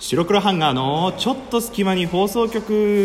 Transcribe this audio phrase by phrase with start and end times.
[0.00, 3.04] 白黒ハンガーのちょっと隙間に放送局。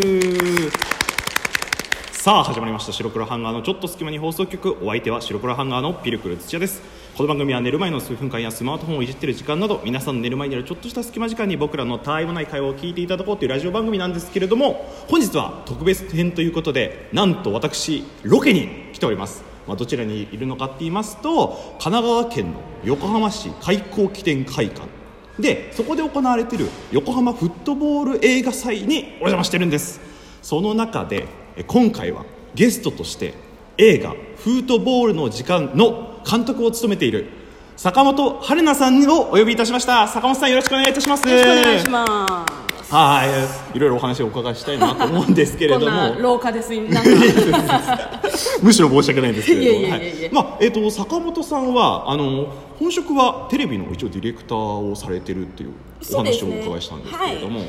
[2.11, 2.91] さあ始まりました。
[2.91, 4.77] 白黒ハンガーのちょっと隙間に放送局。
[4.79, 6.83] お相手は白黒ハンガーのピルクル土屋です。
[7.17, 19.43] この番組は寝る前の数分間やスマートフォンをいじってる時間など皆さんの寝る前にあるちょっとした隙間時間に僕らのたわいもない会話を聞いていただこうというラジオ番組なんですけれども本日は特別編ということでなんと私ロケに来ております。
[19.67, 25.02] まあ、どちらにいるのかって言いますと神奈川県の横浜市開港記念会館。
[25.39, 29.99] でそこで行われている横浜フットボール映画祭にお邪魔してるんです。
[30.41, 31.25] その中で
[31.55, 33.33] え今回はゲストとして
[33.77, 34.11] 映画
[34.43, 37.27] 「フートボールの時間」の監督を務めている
[37.75, 40.07] 坂本春奈さんをお呼びいたしました。
[40.07, 41.27] 坂本さんよろしくお願いいたします。
[41.27, 42.72] よろしくお願いします。
[42.93, 43.25] は
[43.73, 43.77] い。
[43.77, 46.15] いろいろお話をお伺いしたいなと思うんですけれども。
[46.19, 46.69] 廊下です。
[46.79, 48.21] なんか。
[48.61, 49.91] むしろ申し訳ないんですけれども。
[49.91, 50.29] はい。
[50.31, 55.73] まあえー、と坂本さんはあの本職はテレビの一応ディレクターをされてるっていう
[56.13, 57.61] お話をお伺いしたんですけれども、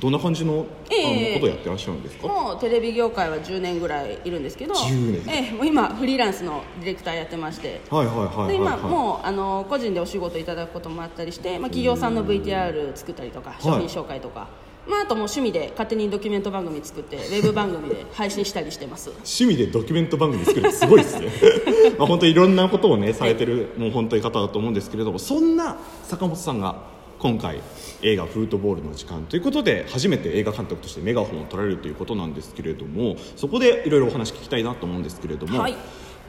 [0.00, 1.34] どんな感じの,、ええ。
[1.34, 2.28] あのことをやってらっしゃるんですか？
[2.28, 7.80] もうテレビ業界は10年ぐらいいるんですけど、10年ええもう今フリーランスのディレクターやってまして。
[7.90, 14.48] はいはいはいはい、はい、で今もうあの個人でお仕事いただくこともあったりして、まあ、企業さんの VTR 作ったりとか商品紹介とか、
[14.88, 19.10] まあ、あともう趣味で勝手にドキュメント番組作ってウェブ番組で配信したりしてます。
[19.10, 21.28] 趣味でドキュメント番組作るってすごいですね。
[21.98, 27.60] まあ本当にいろんなことをねされてる、もう本当に方だと思うんですけれどもそんな坂本さんが今回
[28.02, 35.74] 映画「フートボールの時間」ということで初めて映画監督としてメガホンを取られるということなんですけれどもそこでいろいろお話聞きたいなと思うんですけれども、はい。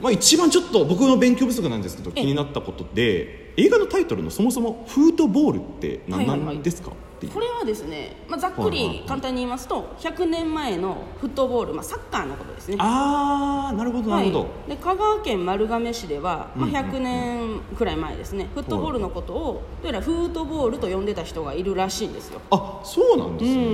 [0.00, 7.32] まあ、一番ちょっと僕の勉強不足なんですけど気になったことで映画のタイトルのそもそも「フートボール」って何なんですか、っていう。
[7.32, 12.76] これはですね、まあ、ざっくり簡単に言いますと100年前のフットボール、まあ、サッカーのことですね。
[12.78, 22.40] ああなるほどなるほど、はい、で香川県丸亀市では、まあ、100年くらい前ですね、フットボールのことをどうやらフートボールと呼んでた人がいるらしいんですよ。
[22.50, 23.64] あそうなんですね、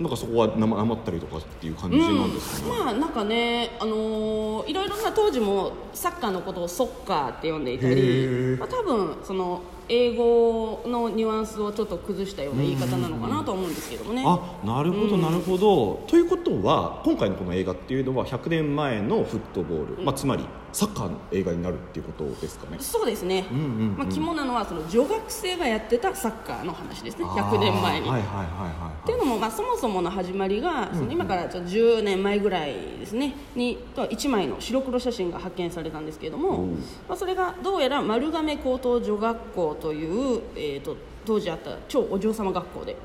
[0.00, 2.68] なんかそこはなまなまったりとかっていう感じなんですか？
[2.68, 22.78] ね、まあなんかね、あのーいろいろな当時もサッカーのことをソッカーって呼んでいたへりー、まあ、多分その英語のニュアンスをちょっと崩したような言い方なのかなと思うんですけどもね、あなるほどなるほど、ということは今回のこの映画っていうのは100年前のフットボール、まあ、つまりサッカーの映画になるっていうことですかね。
[22.80, 23.58] そうですね、んうんう
[23.94, 23.96] ん。
[23.96, 27.24] まあ、肝なのはその女学生がやってたサッカーの話ですね。
[27.24, 28.08] 100年前に。
[28.08, 33.34] はいはいはいはいっていうのも、まあ、そもそもの始まりが、その今からちょっと10年前ぐらいですね。
[33.54, 36.66] にとは1枚の白黒写真が発見されたんですけれども、う。
[36.66, 36.72] ん
[37.08, 42.96] まあ、それがどうやら丸亀高等女学校という、えー、と当時あった超お嬢様学校で。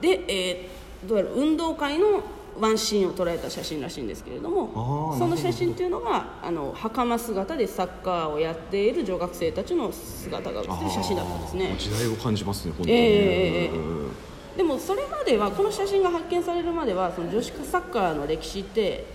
[0.00, 2.22] で、えーどうやら運動会の
[2.58, 11.74] ワンシーンを捉えた写真らしいんですけれどあもーその写真っていうのがあの袴姿でサッカーをやっている女学生たちの姿が写ってる写真だったんですね。
[11.78, 13.14] 時代を感じますね本当に、ええええ
[13.62, 13.68] ええ。
[13.68, 14.12] うん。
[14.56, 19.06] でもそれまではこの写真が発見されるまではその女子サッカーの歴史って、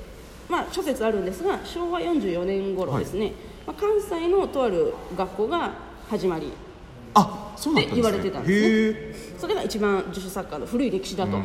[0.49, 3.33] まあ、諸説あるんですが昭和44年頃ですね、
[3.67, 5.73] まあ、関西のとある学校が
[6.09, 6.51] 始まり。
[7.13, 9.35] あって言われてたんですね。
[9.39, 11.37] それが一番女子サッカーの古い歴史だと、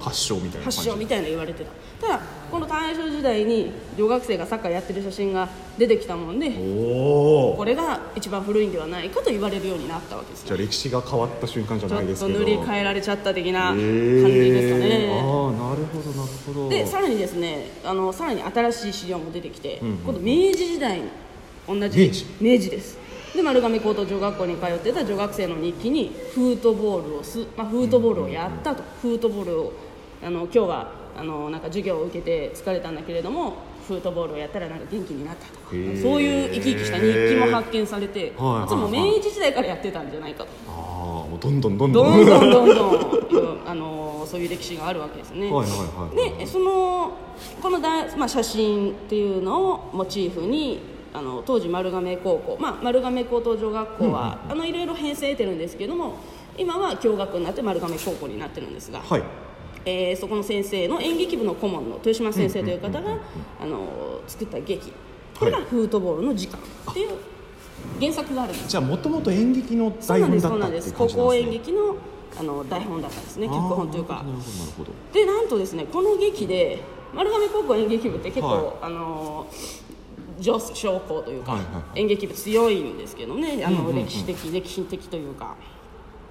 [0.00, 1.70] 発祥みたいな発祥みたいな言われてた。
[2.00, 2.20] ただ
[2.50, 12.38] この大正時代に女学生がサッカーやってる写真が出てきたもんでこれが一番古いんではないかと言われるようになったわけですよじゃあ歴史が変わった瞬間じゃないですけど。
[12.38, 16.68] 塗り替えられちゃった的な感じですかね、ああなるほどなるほど。
[16.68, 21.08] でさらにですねあのさらに新しい資料も出てきて、んうん今度明治時代に
[21.66, 22.96] 同じ明治です
[23.34, 29.72] で丸亀高等女学校に通ってた女学生の日記にフートボールをす、まあ、フートボールをやったと、フートボールを
[30.22, 33.54] あの今日はあのなんか授業を受けて疲れたんだけれども
[33.86, 35.80] フートボールをやったらなんか元気になったとかそう
[36.22, 40.50] いう生き生きした日記も発見されて、はいつも明治時代からやってたんじゃないかと。
[40.68, 45.50] あもうどんどんどんどんどんどんどんあのそういう歴史があるわけですね。
[45.50, 47.12] はいはいはい、でその
[47.60, 56.16] このだ、まあ、写真っていうのをモチーフにあの当時丸亀高校、まあ、丸亀高等女学校は、あのいろいろ編成得てるんですけども
[56.56, 59.22] 今は共学になって丸亀高校になってるんですが、はい。
[59.84, 63.18] えーそこの先生の演劇部の顧問の豊島先生という方が
[63.60, 64.92] あの作った劇。
[65.38, 67.10] これがフートボールの時間っていう
[68.00, 68.68] 原作があるんです。
[68.68, 71.70] じゃあもともと演劇の台本だそうなんですったっていう感高校演じなんです。
[71.70, 71.96] ね劇の
[72.38, 73.46] あの台本だったんですね。
[73.46, 74.14] 脚本というか。
[74.14, 74.92] なるほどなるほど。
[75.12, 76.82] でなんとですねこの劇で
[77.14, 78.76] 丸亀高校演劇部って結構、はい。
[78.82, 79.46] あの
[80.38, 82.00] 上昇校というか、はいはいはい。
[82.00, 84.04] 演劇部強いんですけどねあの、うんうんうん。
[84.04, 85.56] 歴史的歴史的というか。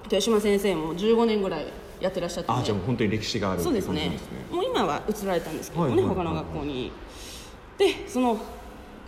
[0.08, 1.66] 豊島先生も15年ぐらい
[2.00, 4.18] やってらっしゃって、あじゃあ本当に歴史があるそうですね。
[4.50, 6.92] もう今は移られたんですけどね、はいはいはい他の学校に。
[7.76, 8.38] でその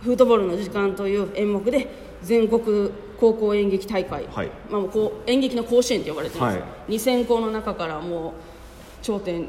[0.01, 1.87] フートボールの時間という演目で
[2.21, 4.51] 全国高校演劇大会、はい。
[4.69, 8.33] まあ、こう演劇の甲子園って呼ばれてるんですよ、は2000校の中からもう
[9.01, 9.47] 頂点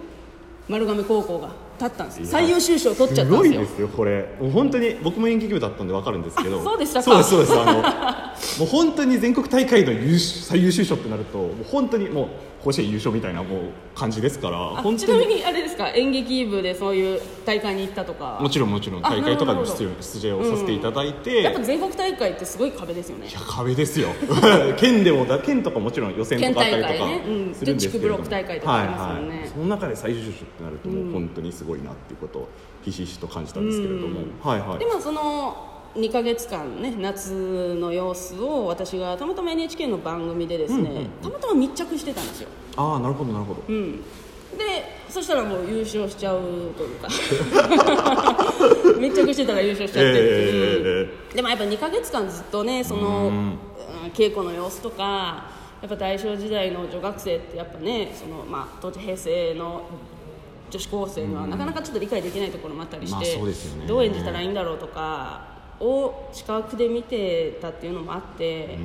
[0.69, 1.51] 丸亀高校が
[1.83, 2.27] 立ったんですよ。
[2.27, 3.55] 最優秀賞取っちゃったんですよ。
[3.55, 4.29] すごいですよこれ。
[4.53, 6.61] 本当に僕も演劇部だったんで分かるんですけど。
[6.61, 7.05] あそうでしたか。
[7.05, 7.59] そうですそうです。
[7.59, 12.29] あのもう本当に全国大会の優秀最優秀賞ってなるともう本当にもう
[12.63, 13.61] 甲子園優勝みたいなもう
[13.95, 14.57] 感じですから。
[14.57, 15.89] あ本ちなみにあれですか？
[15.89, 18.39] 演劇部でそういう大会に行ったとか。
[18.41, 23.27] もちろんもちろんあ大会とかにもなるほど出出場させていただいて、やっぱ全国大会ってすごい壁ですよね。
[23.29, 24.11] いや壁ですよ。
[24.79, 29.29] 県でもだ県とかもちろん予選とかあったりとかするんですけれども、で地区ブロック大会とかありますもんね。
[29.29, 32.49] はいはい、その中で最優秀賞ってなるともう本当にすごいなっていうことを
[32.85, 34.79] ひしひしと感じたんですけれども、はいはい。
[34.79, 42.49] でもその2ヶ月間ね夏の様子を私がたまたま NHK の番組でですね、たまたま密着してたんですよ。
[42.77, 44.01] ああなるほどなるほど、うん。
[44.01, 44.05] で
[45.09, 46.41] そしたらもう優勝しちゃう
[46.77, 47.09] というか。
[48.99, 50.13] 密着してたら優勝しちゃって。
[50.15, 53.59] えでもやっぱ2ヶ月間ずっとねその、うん。
[54.15, 55.45] 稽古の様子とか
[55.81, 59.83] やっぱ大正時代の女学生ってやっぱねその、まあ、当時平成の
[60.71, 63.87] 女子高生にはなかなかちょっと理解できないところもあったりして、うですよね。
[63.87, 65.52] どう演じたらいいんだろうとか
[65.83, 68.79] を近くで見てたっていうのもあって、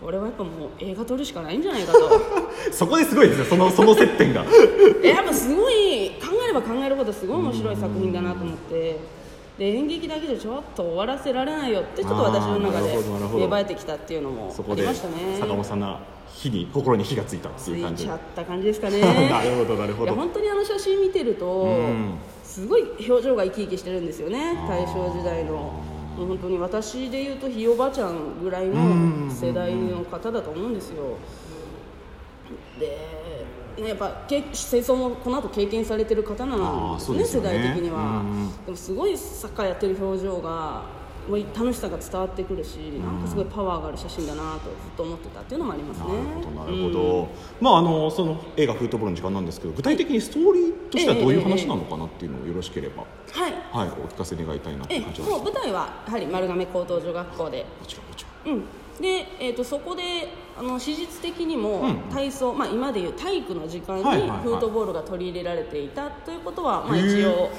[0.00, 1.98] これはやっぱもう映画撮るしかないんじゃないかと。
[2.72, 4.44] そこですごいですよそのその接点が。
[5.04, 9.22] えやっぱすごい考えれば考えるほどすごい面白い作品だなと思って。
[9.58, 15.36] で演劇だけじゃちょっと終わらせられないよってちょっと私の中で芽生えてきたっていうのもありましたね。
[15.38, 16.00] 坂本さんが
[16.32, 18.04] 火に心に火がついたってついいう感じ。
[18.04, 19.00] ちゃった感じですかね。
[19.28, 20.14] なるほどなるほど。
[20.14, 22.14] 本当にあの写真見てるとん。
[22.52, 25.72] すごい表情が生き生きしてるんですよね大正時代の
[26.22, 31.16] もう本当に私でいうとひいおばあちゃんぐらいの世代の方だと思うんですよ。
[32.78, 33.42] で
[33.82, 37.42] ね、やっぱけ戦争もこの後経験されてる方なんあーですね。
[37.42, 38.20] ね代的には。
[38.20, 40.82] うんでもすごいサッカーやってる表情が
[41.28, 46.06] もう楽しさが伝わってくるしなんかすごいパワーがある写真だなとずっと思ってたっていうのもありますね。
[46.06, 47.28] なるほどなるほど、
[47.60, 53.52] まああのその映画「フートボール」の時間なんですけど具体的にストーリーとしてはどういう話なのかなっていうのをよろしければ、はい。
[53.72, 57.64] はいお聞かせ願いたいなってえ感じもう舞台はやはり丸亀高等女学校で。
[57.80, 58.64] もちろんもちろんうん、
[59.00, 60.02] で、えー、とそこで
[60.58, 61.96] あの史実的にもうん。
[62.12, 64.02] 体操、まあ、今でいう体育の時間に
[64.42, 67.50] フートボールが取り入れられていたということは、まあ、一応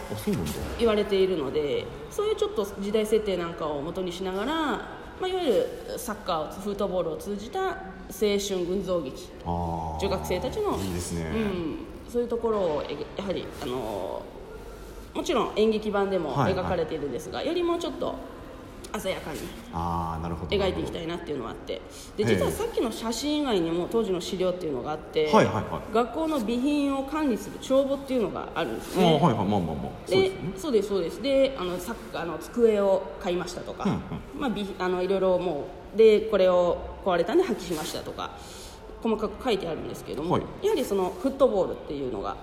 [0.78, 4.80] 言われているのでそういうちょっと時代設定なんかを元にしながら、ま
[5.24, 9.30] あ、いわゆるサッカーをフートボールを通じた青春群像劇。
[9.44, 14.22] 女学生たちのいいですね、うん、そういうところをえやはりあの
[15.16, 16.64] もちろん演劇版でもはいはい。
[16.64, 18.14] 描かれているんですが、よりもうちょっと
[19.00, 19.40] 鮮やかに
[19.72, 21.82] 描いていきたいいなっていうのがあって。
[22.16, 25.64] で実はさっきの写真以外にも当時の資料っていうのがあって、はいはいはい。
[25.92, 29.14] 学校の備品を管理する帳簿っていうのがあるんですあーね。
[29.14, 29.34] はいはい。
[29.34, 29.76] まあまあまあ
[30.06, 30.54] そうでですね。
[30.56, 31.22] そうですそうです。
[31.24, 34.00] であのサッカーの机を買いましたとか、うんうん。
[34.40, 38.38] まあ、備あのいろいろもうでこれを壊れたんで破棄しましたとか
[39.04, 40.44] 細かく書いてあるんですけども、はい。
[40.64, 42.38] やはりそのフットボールっていうのが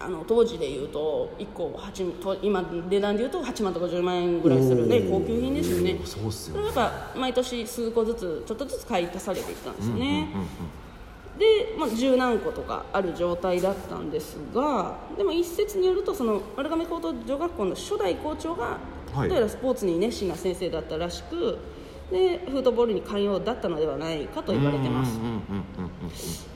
[0.00, 6.00] あの当時でいうと1個8と今値段でいうと8万とか10万円ぐらいするね高級品ですよね。
[6.04, 10.28] そうっすよそれ毎年数個ずつちょっとずつ買い足されてきたんですよね、
[11.38, 18.78] で、まあ、十何個とかある状態だったんですがでも一説によるとその丸亀高等女学校の初代校長が
[19.14, 19.28] はい。
[19.28, 21.58] どうやらスポーツに熱心な先生だったらしく
[22.10, 25.18] でフートボールに寛容だったのではないかと言われてます。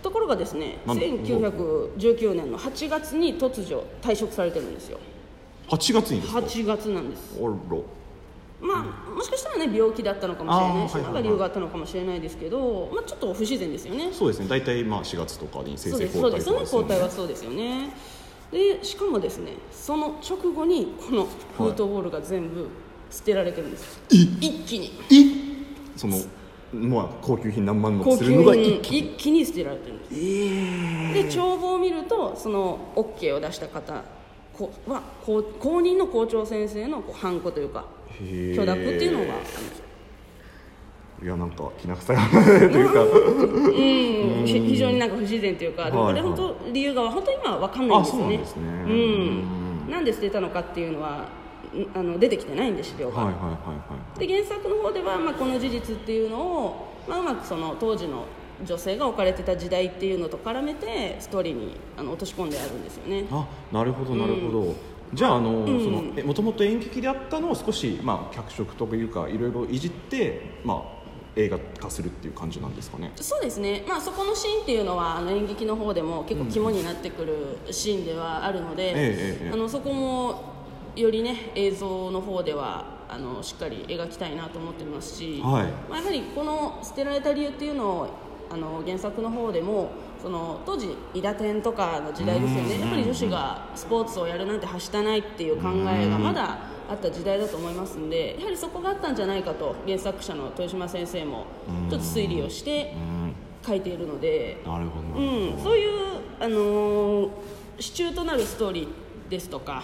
[0.03, 4.99] ところがですねなんだ1919年の8月に突如退職されてるんですよ。
[5.69, 7.39] 8月にですか？8月なんです。
[7.39, 7.51] あら。
[8.61, 11.03] まあもしかしたらね病気だったのかもしれないしあーはいはいはい。
[11.03, 14.11] なんか理由があったのかもしれないですけど、まあ、ちょっと不自然ですよね。
[14.13, 14.49] そうですね。
[14.49, 16.61] 大体まあ4月とかに先そう生ですそうですよね。
[16.61, 16.75] 交代とかです。
[16.75, 17.93] よ交代はそうですよね。
[18.53, 22.69] でしかもですねその直後にこのフートボールが全部
[23.13, 24.91] 捨てられてるんです、一気に。
[25.13, 26.19] えその
[26.73, 34.03] まあ高級品何万の高級するのが品一気一気に捨てられてるんです、で帳簿を見るとその OK を出した方
[34.55, 37.85] こはこう公認の校長先生のこうハンコというか
[38.21, 38.57] へー。
[38.57, 39.85] 許諾っていうのがあるんですよ。
[41.23, 43.03] いやなんかきな臭いというか。
[43.03, 44.45] うん。
[44.45, 46.23] ひ非常になんか不自然というか、でもこはいはい。
[46.23, 48.25] れ本当理由が本当に今は分かんないんですよね。
[48.25, 48.63] あそうなんですね。
[48.67, 48.93] う
[49.89, 49.91] ん。
[49.91, 51.42] なんで捨てたのかっていうのはん
[51.95, 53.57] あの出てきてないんで資料が、はいはいはいは
[54.17, 54.27] い。
[54.27, 58.25] で原作の方では、まあ、この事実っていうのを、まあ、うまくその当時の
[58.65, 63.25] 女性が置かれてた時代っていうのと絡めてストーリーにあの落とし込んであるんですよね。
[63.31, 64.75] あなるほどなるほど、
[65.15, 71.03] じゃああの、そのえもともと演劇であったのを少し、まあ、脚色というかいろいろいじって、まあ、
[71.35, 73.13] 映画化するっていう感じなんですかね。
[73.17, 79.51] そうですね、まあ、そこのシーンっていうのはあの演劇の方でも結構肝になってくるシーンではあるので、ええええ。
[79.53, 80.52] あのそこも
[80.97, 85.67] よりね映像の方ではあのしっかり描きたいなと思ってますし、はい。
[85.91, 88.09] まあ、やはりこの捨てられた理由っていうのを
[88.51, 92.81] あの原作の方でもその当時伊田天とかの時代ですよね。
[92.81, 96.59] やっぱり女子がスポーツをやるなんてはしたないっていう考えがまだ
[96.91, 101.47] あった時代だと思いますんでやはりそこがあったんじゃないかと原作者の豊島先生も
[101.89, 102.95] ちょっと推理をして
[103.67, 105.91] 書いているので、なるほど、うん、そういう、
[106.41, 107.31] あのー
[107.79, 108.89] 支柱となるストーリー
[109.33, 109.83] ですとか、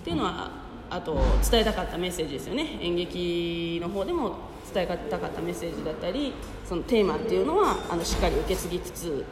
[0.00, 0.50] っていうのは
[0.88, 1.18] あと
[1.50, 2.78] 伝えたかったメッセージですよね。
[2.80, 4.36] 演劇の方でも
[4.72, 6.32] 伝えたかったメッセージだったり
[6.64, 9.24] そのテーマっていうのはあのしっかり受け継ぎつつ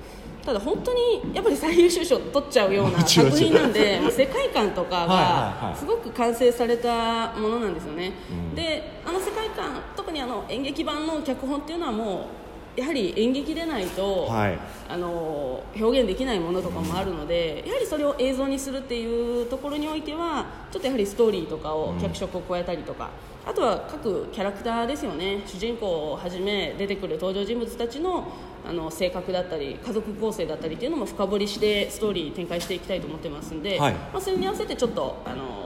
[0.45, 5.73] ただ本当にやっぱり最優秀賞取っちゃうような 作品なんで世界観とかはいはいはい。
[5.73, 8.12] がすごく完成されたものなんですよね、
[8.54, 12.41] であの世界観特にあの演劇版の脚本っていうのはもう
[12.76, 14.58] やはり演劇でないと、はい。
[14.88, 23.10] あの表現できないものとかもあるので、やはりそれを映像にするっていうところにおいてはちょっとやはりストーリーとかを脚色を加えたりとか、
[23.46, 25.42] あとは各キャラクターですよね。
[25.46, 28.28] 主人公をはじめ出てくる登場人物たちの
[28.64, 33.92] あの性格だったり家族構成だったりっていうのも深掘りしてストーリー展開していきたいと思ってますんで、はい。
[33.92, 35.62] まあ、それに合わせてちょっとあの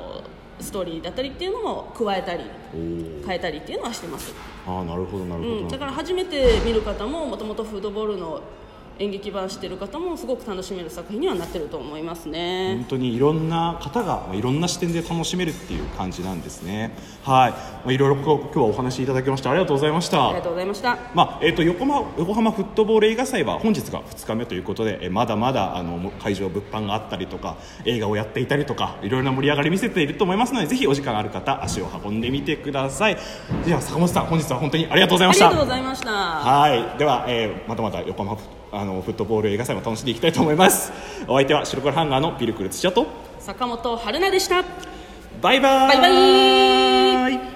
[0.60, 4.34] ストーリーだったりっていうのも加えたり変えたりっていうのはしてます。
[4.66, 8.40] ああなるほどなるほど、うん、だから初めて見る方ももともとフードボールの
[8.98, 12.84] 演劇版してる方もすごく楽しめる作品にはなってると思いますね本。
[12.84, 20.98] 当にいろんな方がまあいろんな視点で楽しめるっていう感じなんですねはい、まあ、いろいろ今日はお話しいただきましてありがとうございましたありがとうございました。
[21.14, 33.16] まあえー、と横浜横浜フットボール映画祭は本日が2日目ということで、えーまだまだあのも会場物販があったりとか映画をやっていたりとかいろいろな盛り上がり見せていると思いますのでぜひお時間ある方足を運んでみてください
[33.64, 36.10] では坂本さん本日は本当にありがとうございましたありがとうございました。
[36.10, 40.92] はいでは、えーまたまた横浜フあのフットボール映画祭も楽しんでいきたいと思います。
[41.28, 43.06] お相手は白黒ハンガーのピルクル土屋と。
[43.38, 44.64] 坂本春菜でした。
[45.40, 47.55] バイバーバイバイ